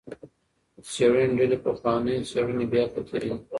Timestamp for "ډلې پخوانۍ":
1.37-2.17